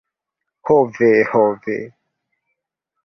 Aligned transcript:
Ho 0.69 0.77
ve! 0.95 1.11
Ho 1.33 1.43
ve. 1.67 1.77